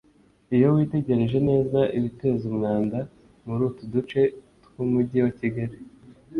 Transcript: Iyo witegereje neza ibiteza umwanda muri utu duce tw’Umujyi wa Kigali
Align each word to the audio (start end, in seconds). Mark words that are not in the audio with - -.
Iyo 0.55 0.67
witegereje 0.75 1.37
neza 1.49 1.79
ibiteza 1.97 2.43
umwanda 2.51 2.97
muri 3.45 3.61
utu 3.69 3.83
duce 3.93 4.19
tw’Umujyi 4.63 5.19
wa 5.25 5.31
Kigali 5.39 5.77